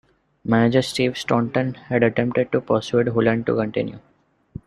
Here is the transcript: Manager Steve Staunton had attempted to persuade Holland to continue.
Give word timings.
Manager 0.43 0.81
Steve 0.81 1.15
Staunton 1.15 1.75
had 1.75 2.01
attempted 2.01 2.51
to 2.51 2.59
persuade 2.59 3.09
Holland 3.09 3.45
to 3.45 3.55
continue. 3.57 3.99